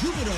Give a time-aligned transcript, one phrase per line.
[0.00, 0.32] Júbilo.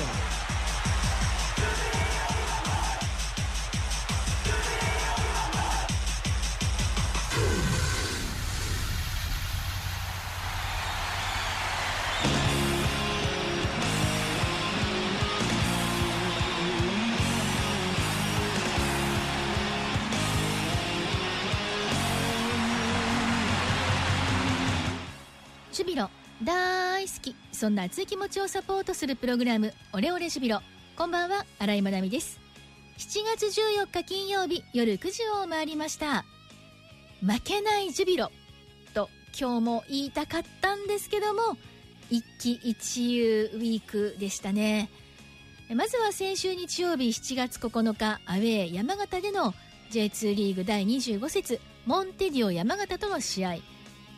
[25.73, 26.07] ジュビロ
[26.43, 27.35] 大好き。
[27.53, 30.59] そんな熱い気持ちをサポートするプログラムオレオレジュビロ。
[30.97, 32.39] こんばんは新井まなみです。
[32.97, 36.25] 7月14日金曜日夜9時を回りました。
[37.21, 38.29] 負けないジュビロ。
[38.93, 39.09] と
[39.39, 41.57] 今日も言いたかったんですけども
[42.09, 44.89] 一喜一憂ウィークでしたね。
[45.73, 49.53] まずは先週日曜日7月9日アウェー山形での
[49.91, 53.55] J2 リーグ第25節モンテディオ山形との試合。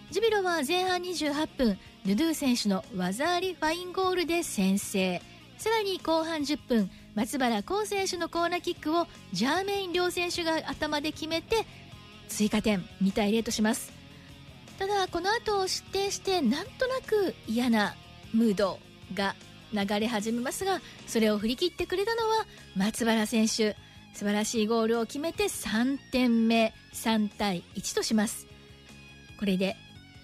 [0.09, 5.21] ジュビロは前半28分ヌドゥ選手の技ありファインゴールで先制。
[5.57, 11.65] さらに後半10分松原幸選手のコーナーキックをジャーメイン両選手が頭で決めて
[12.27, 13.91] 追加点2対0とします。
[14.77, 17.95] ただこの後失点してなんとなく嫌な
[18.33, 18.77] ムード
[19.15, 19.35] が
[19.73, 22.45] 流れ始めますがそれを振り切ってくれたのは
[22.75, 23.75] 松原選手。
[24.13, 28.45] 素晴らしいゴールを決めて3点目3対1とします。
[29.39, 29.75] これで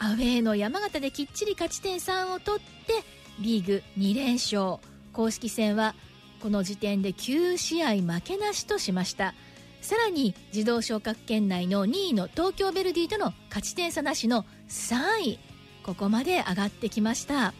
[0.03, 3.03] アウェーの山形できっちり勝ち点3を取って
[3.39, 4.77] リーグ2連勝。
[5.13, 5.93] 公式戦は
[6.41, 9.35] この時点で9試合負けなしとしました。
[9.79, 15.39] さらに自動昇格圏内の2位の東京ヴェルディとの勝ち点差なしの3位。
[15.83, 17.53] ここまで上がってきました。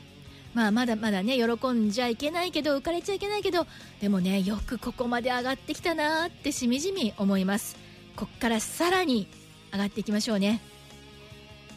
[0.56, 3.68] まあまだまだね喜んじゃいけないけど浮かれちゃいけないけど
[4.02, 7.78] でもねよくここまで上がってきたなってしみじみ思います。
[8.16, 9.28] こっからさらに
[9.72, 10.60] 上がっていきましょうね。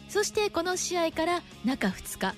[0.09, 2.35] そしてこの試合から中2日。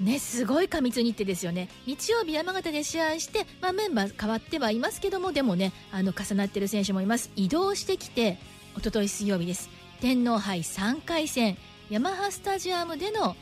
[0.00, 1.68] ね、すごい過密日程ですよね。
[1.84, 7.30] 日曜日山形で試合して、まあ、メンバー変わってはいますけどもでもねあの重なってる選手もいます。
[7.34, 8.38] 移動してきて
[8.76, 9.68] 一昨日水曜日です。
[10.00, 11.56] 天皇杯3回戦
[11.90, 13.34] ヤマハスタジアムでの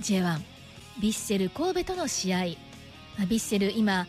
[0.00, 2.38] J1 ヴィッセル神戸との試合。
[2.38, 4.08] ヴィッセル今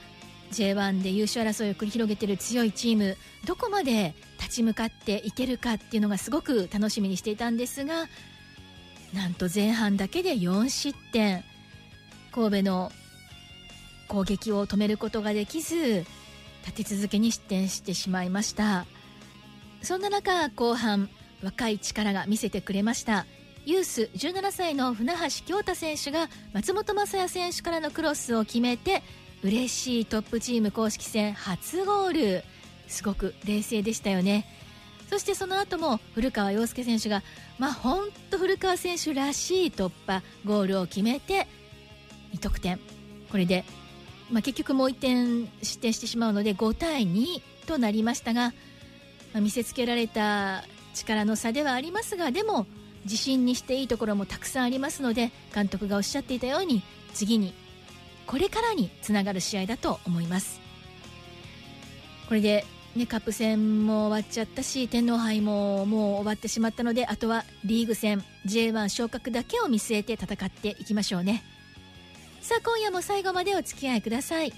[0.52, 3.18] J1 で優勝争いを繰り広げている強いチーム。
[3.46, 8.08] どこまで立ち向かっていけるかっていうのがすごく楽しみにしていたんですが
[9.14, 11.44] なんと前半だけで4失点。
[12.32, 12.92] 神戸の
[14.08, 16.06] 攻撃を止めることができず
[16.66, 18.86] 立て続けに失点してしまいました。
[19.82, 21.10] そんな中後半
[21.44, 23.26] 若い力が見せてくれました。
[23.66, 29.04] ユース17歳の船橋京太選手が松本雅也選手からのクロスを決めて
[29.42, 32.44] 嬉しいトップチーム公式戦初ゴール。
[32.88, 34.46] すごく冷静でしたよね。
[35.10, 37.22] そしてその後も古川陽介選手が
[37.60, 41.48] まあ本当古川選手らしい突破ゴールを決めて
[42.34, 42.80] 2得点。
[43.32, 43.64] これで、
[44.32, 48.54] まあ、結局もう1点失点してしまうので5対2となりましたが、
[49.34, 50.64] まあ、見せつけられた
[50.94, 52.68] 力の差ではありますがでも
[53.06, 57.54] 自信にしていいところもたくさんありますので監督がおっしゃっていたように次に
[58.28, 60.62] これからにつながる試合だと思います。
[62.28, 62.66] これで
[62.96, 71.44] ね、カップ戦も終わっちゃったし天皇杯ももう終わってしまったのであとはリーグ戦 J1 昇格だけを見据えて戦っていきましょうね。
[72.42, 74.54] さあ今夜も最後までお付き合いください。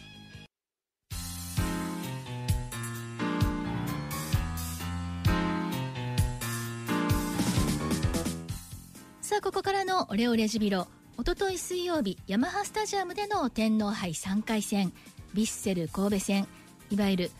[9.21, 10.87] さあここからのオレオレジビロ。
[11.17, 14.91] おととい水曜日ヤマハスタジアムでの天皇杯3回戦
[15.33, 16.47] ヴィッセル神戸戦。
[16.89, 17.31] いわゆる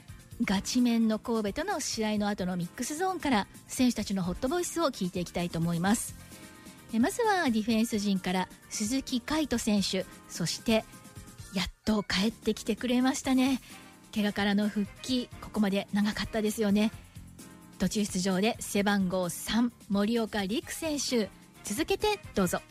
[0.44, 6.16] ガチメンの神戸との試合の後のミックスゾーンから選手たちのホットボイスを聞いていきたいと思います。
[7.00, 10.86] まずはディフェンス陣から鈴木海斗選手そして
[11.54, 13.62] やっと帰ってきてくれましたね。
[14.14, 16.92] 怪我からの復帰ここまで長かったですよね。
[17.80, 21.30] 途中出場で背番号3森岡陸選手。
[21.64, 22.62] 続けてどうぞ。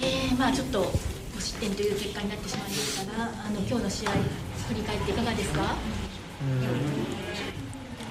[0.00, 0.92] えー、まあちょっと
[1.38, 4.10] 失点という結果になってしまいましたがあの今日の試合
[4.68, 5.76] 振り返っていかがですか？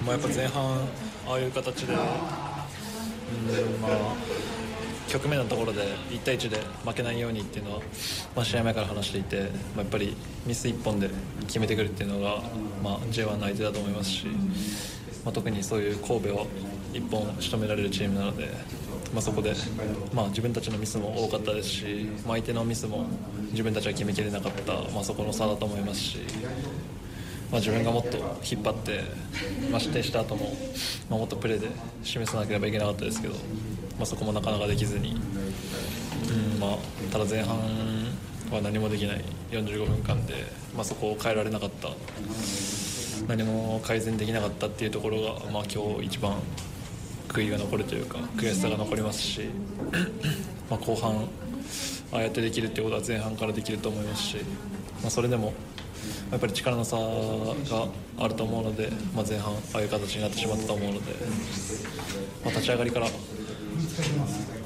[0.06, 0.64] まあ、やっぱ前半
[1.26, 1.98] ああいう形で、うん
[3.80, 3.90] まあ、
[5.08, 7.80] 局面のところで1対1で負けないようにっていうのは、
[8.36, 9.42] まあ、試合前から話していて、
[9.74, 10.16] まあ、やっぱり
[10.46, 11.08] ミス1本で
[11.46, 12.42] 決めてくるっていうのが、
[12.82, 14.26] まあ、J1 の相手だと思いますし、
[15.24, 16.46] まあ、特にそういう神戸を
[16.92, 18.48] 1本仕留められるチームなので、
[19.12, 19.54] まあ、そこで、
[20.12, 23.06] まあ、自分たちのミスも多かったですし、まあ、相手のミスも
[23.52, 26.18] 自分たちは決めきれなかった、まあ、そこの差だと思いますし。
[27.54, 29.00] まあ、自分がもっと引っ張って、
[29.70, 30.56] まあ、失点した後も、
[31.08, 31.68] まあ、もっとプレーで
[32.02, 36.78] 示さなければいけなかったですけど、まあ、そこもなかなかできずに、うんまあ、
[37.12, 37.56] ただ前半
[38.50, 40.34] は何もできない45分間で、
[40.74, 41.90] まあ、そこを変えられなかった。
[43.28, 46.34] 何も改善できなかったっていうところが、まあ、今日一番
[47.28, 49.42] 悔いが残るというか悔しさが残りますし
[50.68, 51.28] まあ後半
[52.12, 54.36] ああやってできるっていうことは前半からできると思いますし、
[55.00, 55.52] まあ、それでも
[56.30, 57.02] やっぱり力の差が
[58.18, 61.12] あると思うので、まあ、前半ああいう形になってしまったと思うので、
[62.44, 63.06] まあ、立ち上がりから、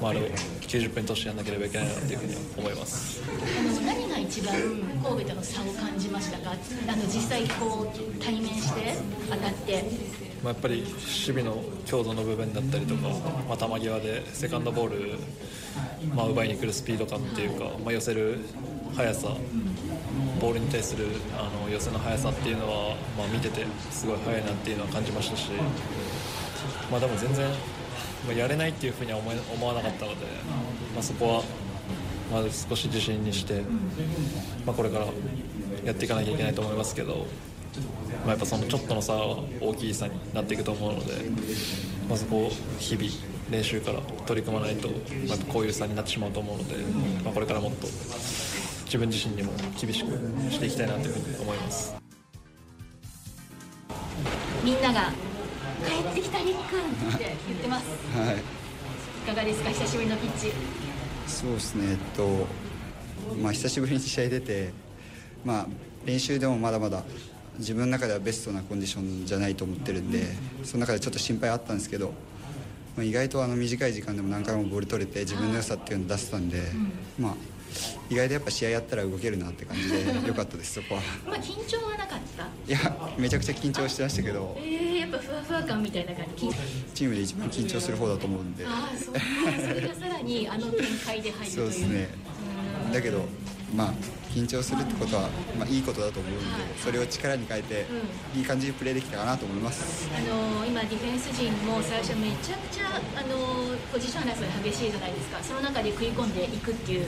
[0.01, 0.23] まあ、あれを
[0.61, 3.21] 90分通してやらなければいけないなというふうに思います。
[3.23, 4.55] あの何が一番
[5.03, 6.51] 神戸との差を感じましたか？
[6.51, 8.95] あの実際こう対面して
[9.29, 10.28] 当たって。
[10.43, 13.09] まあ、やっぱり守備の強度の部分だったりとか、
[13.49, 15.19] まあ、球際でセカンドボール、
[16.15, 18.39] まあ、奪いに来るスピード感っていうか、まあ、寄せる
[18.95, 19.29] 速さ
[20.39, 21.07] ボールに対する
[21.37, 25.51] あの寄せの速さっていうのは、まあ、見ててすごい速いなっていうのは感じましたし、
[26.89, 27.49] まあ、でも全然、
[28.25, 30.25] まあ、やれないっていうふうには思思わなかったので、
[30.93, 31.43] まあ、そこは
[32.31, 33.61] まず少し自信にして、
[34.65, 35.05] まあ、これから
[35.83, 37.27] やっていかなきゃいけないと思いますけど。
[38.25, 41.13] まあ、やっぱそのちょっとの差は大きい差になっていくと思うので、
[42.07, 42.49] まあ、そこを
[42.79, 43.09] 日々
[43.49, 44.89] 練習から取り組まないと、
[45.27, 46.75] まあ、こういう差になってしまうと思うので、
[47.23, 47.87] まあ、これからもっと
[48.85, 50.11] 自分自身にも厳しく
[50.51, 51.95] していきたいなというふうに思います。
[54.63, 55.13] みんなが
[55.87, 57.85] 「帰ってきたりっくん」って言ってます。
[58.15, 58.35] はい。
[58.37, 58.39] い
[59.27, 60.51] かがですか久しぶりのピッチ。
[61.27, 62.47] そうですねえっと
[63.41, 64.71] まあ久しぶりに試合出て
[65.45, 65.67] まあ
[66.05, 67.03] 練習でもまだまだ
[67.59, 70.23] 自分の中ではベストなコンディションじゃないと思ってるんで
[70.63, 72.13] その中でちょっと心配あったんですけど、
[72.95, 76.61] まあ、意外とあの短い時間でも何回もボール取れて自分の良さっていうのを出せたんで、
[77.19, 77.33] まあ
[78.09, 81.01] 意外とやっぱ試合やったら動けるなって感じで 良かったですそこは。
[81.27, 82.43] まあ緊張はなかった？
[82.67, 84.57] いやめちゃくちゃ緊張してましたけど。
[84.59, 86.45] えー、やっぱふわふわ感みたいな感じ？
[86.47, 86.53] 緊
[86.95, 88.65] チームで一番緊張する方だと思うんで。
[88.65, 89.13] ああそう。
[89.13, 89.19] か
[89.67, 91.51] それがさらにあの展開で入るという。
[91.51, 92.07] そうですね
[92.91, 93.25] だけど
[93.75, 93.93] まあ
[94.29, 95.23] 緊張するってことは、
[95.57, 96.41] まあ、いいことだと思うんで
[96.77, 97.85] それを力に変えて
[98.35, 100.07] いい感じにプレーできたかなと思います。
[100.15, 105.39] あの今ディフェンス陣も最初めちゃくちゃあのポジション争い激しいじゃないですか。
[105.41, 107.07] その中で食い込んでいくっていう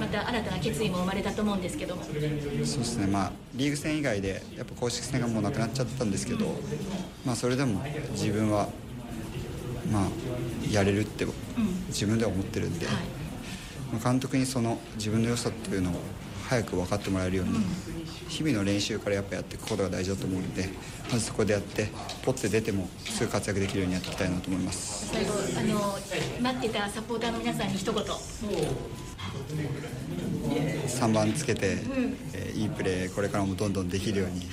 [0.00, 2.02] また新たな決意も生まれたと思うんですけども。
[2.04, 2.24] そうで
[2.64, 3.06] すね。
[3.06, 6.46] まあリーグ戦以外でやっぱ公式戦がもうなくなっちゃったんですけど、
[7.26, 8.68] まあ、それでも自分は
[9.92, 10.08] まあ
[10.70, 11.26] やれるって
[11.88, 12.94] 自分では思ってるんで、はい。
[12.94, 13.21] まあ
[13.98, 15.94] 監督にその自分の良さっていうのを
[16.48, 17.58] 早く分かってもらえるように、
[18.28, 20.68] 日々の練習からやっぱやっていくことが大事だと思うので
[21.10, 21.88] まずそこでやって
[22.22, 25.08] ポッて出てもすぐ活躍できるようにやっていきたいなと思います。
[25.12, 25.98] 最後あの
[26.42, 28.04] 待ってたサポーターの皆さんに一言。
[30.86, 31.78] 3番つけて、
[32.34, 34.46] えーいいプレーこれからもどんどんできるように、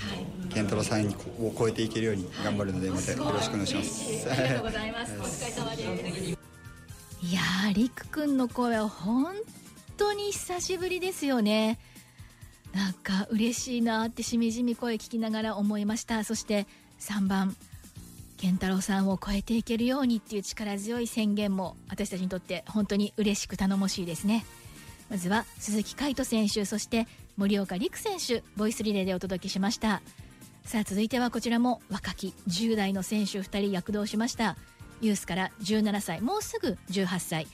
[0.50, 4.30] 健太郎さんを超えていけるように頑張るのでまたよろしくお願いします。
[4.32, 5.14] ありがとうございます。
[5.20, 6.39] お疲れ様です
[7.22, 9.36] いやーりくくんの声は本
[9.98, 11.78] 当に久しぶりですよね。
[12.74, 16.24] なんか嬉しいなってしみじみ声聞きながら思いました。
[16.24, 16.66] そして
[17.00, 17.56] 3番
[18.38, 24.46] 健太郎さんを超えていけるようにっていう力強い宣言も私たちにとって本当に嬉しく頼もしいですね。
[25.10, 30.02] まずは鈴木海斗選手そして森岡陸選手ボイスリレーでお届けしました。
[30.64, 34.56] さあ続いてはこちらも若き10代の選手2人躍動しました。
[35.02, 37.48] ユースから17歳もうすぐ18歳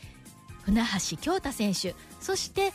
[0.66, 1.94] 船橋京太選手。
[2.20, 2.74] そして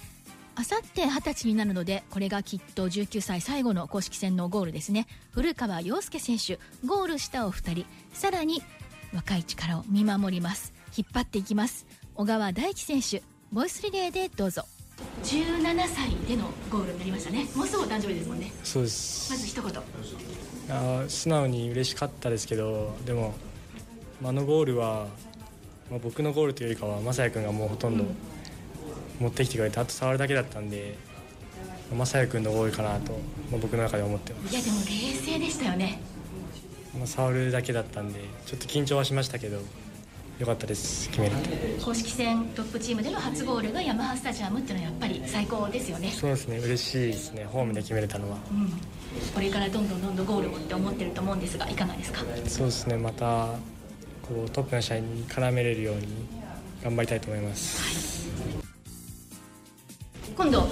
[0.54, 5.06] あさって20歳になるのでこれがきっと19歳最後の公式戦のゴールですね。
[5.32, 7.86] 古川陽介選手ゴールしたお二人。
[8.12, 8.62] さらに
[9.12, 10.72] 若い力を見守ります。
[10.96, 11.86] 引っ張っていきます。
[12.14, 13.22] 小川大輝選手
[13.52, 14.64] ボイスリレーでどうぞ。
[15.24, 17.46] 17歳でのゴールになりましたね。
[17.56, 18.52] もうすぐお誕生日ですもんね。
[18.62, 19.32] そうです。
[19.32, 19.72] まず一言。
[20.68, 23.34] あー素直に嬉しかったですけどでも
[24.22, 25.06] あのゴールは、
[25.90, 28.04] まあ、僕のゴールというよりかは雅也君がもうほとんど
[29.18, 30.96] 持ってきてくれてあと触るだけだったんで
[31.90, 33.12] 雅也君のゴールかなと、
[33.50, 36.00] まあ、僕の中で思ってます、いやでも冷静でしたよね。
[36.96, 39.58] まあ、触るだけだったんでちょっと緊張はしましたけど
[40.38, 46.10] よかったです決めれて公式戦トップチームでの初ゴールがヤマハスタジアムっていうのはやっぱり最高ですよね。
[46.10, 48.38] そうですね嬉しいですねホームで決めれたのは。
[48.50, 48.70] うん。
[49.34, 52.20] これからどんどんどんどんゴールをって思ってると思うんですがいかがですか？
[52.46, 53.48] そうですねまた
[54.30, 56.06] こうトップの試合に絡めれるように
[56.84, 58.30] 頑張りたいと思います、
[60.36, 60.68] 今度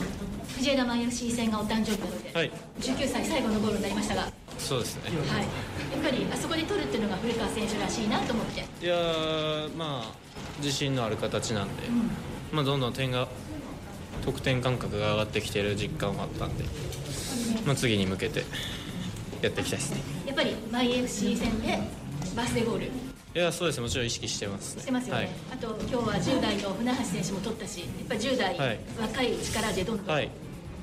[0.56, 2.52] 藤枝前 FC 戦がお誕生日なので、はい。
[2.80, 5.10] 19歳最後のゴールになりましたが、はい、そうですね。
[5.92, 8.60] やっぱりあそこで取るっていうのが古川選手らしいなと思って。
[8.60, 10.12] いやーまあ
[10.58, 11.82] 自信のある形なんで、
[12.52, 13.26] まあ、どんどん点が
[14.24, 16.64] 得点感覚が上がってきてる実感はあったんで、
[17.66, 18.44] まあ、次に向けて
[19.42, 20.00] やっていきたいですね。
[20.26, 21.78] やっぱり前 FC 戦で
[22.36, 23.82] バースデーゴールいやそうですね。
[23.82, 24.82] もちろん意識してますね。
[24.82, 25.30] してますよね、はい。
[25.52, 28.80] あと今日は10代の船橋選手も取ったしやっぱり10代、はい。
[29.00, 30.06] 若い力でどんどん。
[30.14, 30.30] はい。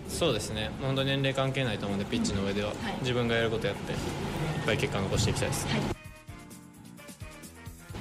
[0.07, 0.69] そうですね。
[0.81, 2.71] 本当に年齢関係ないと思うんでピッチの上では、
[3.01, 3.97] 自分がやることやっていっ
[4.65, 5.67] ぱい結果残していきたいです、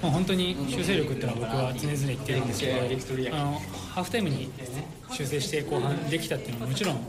[0.02, 3.60] まあ、本当に修正力っていうのは僕は常々言ってるんですけどあの
[3.94, 4.48] ハーフタイムに、ね、
[5.10, 7.00] 修正して後半できたっていうのはもちろん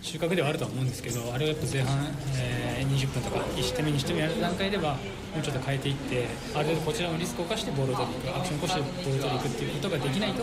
[0.00, 1.98] 収穫ではあるとは思うんですけどあれをやっぱ前半、
[2.36, 10.42] えー、20分とか1失点目にしてもやる段階ではもうちょっと変えていってある程度こちらのリスクを冒してボールを取りに行くアクションを起こしてボールを取りに行くっていうことができないと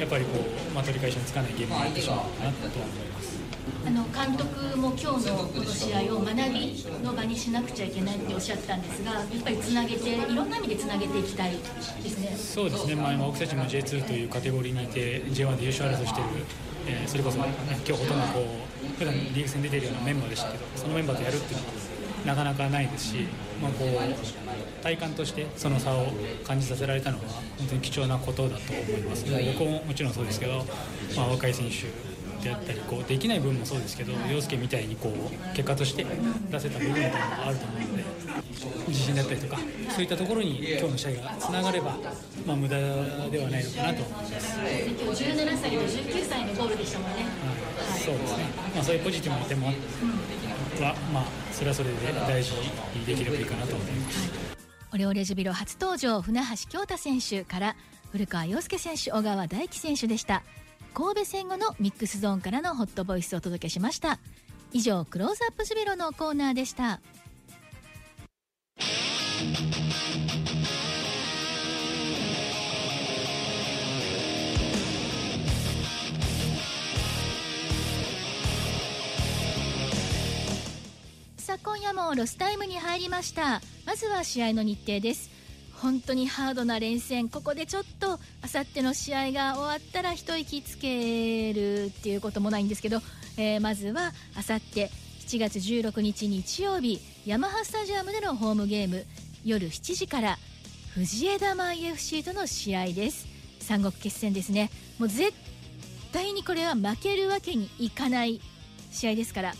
[0.00, 3.38] やっぱりこう、まあ、取り返しのつかないゲームになってしまうかなとは思います。
[3.86, 11.58] あの監督も今日のこの試合を学びの場にしなくちゃいけないっておっしゃったんですがやっぱりつなげていろんな意味でつなげていきたいで
[12.10, 12.27] すね
[12.58, 16.30] そうですね、まあ、今僕たちも J2 というカテゴリーにいて J1 で優勝争いしている、
[16.88, 18.40] えー、それこそ、ね、今日ほとんどこ
[18.82, 21.72] う普段リーグ戦出ているようなメンバーでしたけどそのメンバーとやるっていうのは
[22.26, 23.28] なかなかないですし、
[23.62, 26.08] まあ、こう体感としてその差を
[26.42, 27.24] 感じさせられたのは
[27.58, 29.24] 本当に貴重なことだと思います。
[29.56, 30.64] 僕ももちろんそうですけど、
[31.16, 31.86] まあ、若い選手
[32.42, 36.04] であったりこうできない部分もそうですけど陽介みたいにこう結果として
[36.50, 38.04] 出せた部分というのがあると思うので
[38.88, 39.58] 自信だったりとか
[39.90, 41.96] そういったところに今日の試合がつながれば、
[42.46, 44.58] まあ、無駄ではないのかなと思います。
[44.58, 49.72] 今日17歳と19歳のゴールでしたもんね、はい、そうですね、まあ、そういうポジティブな点もは、
[51.12, 52.52] まあ、それはそれで大事
[52.94, 54.48] にできればいいかなと思います。
[54.92, 57.76] オレオレジュビロ初登場船橋京太選手から
[58.10, 60.42] 古川陽介選手小川大輝選手でした
[60.94, 64.18] 神戸戦後のミックスゾーンからのホットボイスをお届けしました。
[64.72, 67.00] 以上クローズアップジュビロのコーナーでした。
[81.38, 83.62] さあ今夜もロスタイムに入りました。
[83.86, 85.37] まずは試合の日程です。
[85.80, 93.00] 本当にハードな連戦ここでちょっとあさっての試合が終わったら一息つけるっていうこともないんですけど、
[93.36, 94.90] えー、まずはあさって
[95.26, 99.04] 7月16日日曜日ヤマハスタジアムでのホームゲーム
[99.44, 100.38] 夜7時から
[100.94, 103.26] 藤枝舞 FC との試合です。
[103.60, 104.70] 三国決戦ですね。
[104.98, 105.32] もう絶
[106.12, 108.40] 対にこれは負けるわけにいかない
[108.90, 109.54] 試合ですから。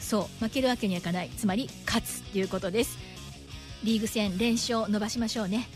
[0.00, 1.30] そう負けるわけにはいかない。
[1.30, 2.98] つまり勝つということです。
[3.84, 5.68] リーグ戦連勝伸ばしましょうね。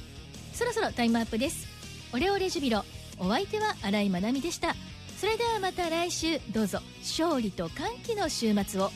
[0.52, 1.66] そろそろタイムアップです。
[2.12, 2.84] オレオレジュビロ
[3.18, 4.75] お相手は新井まなみでした。
[5.18, 6.40] それではまた来週。
[6.52, 6.80] どうぞ。
[7.00, 8.90] 勝利と歓喜の週末を。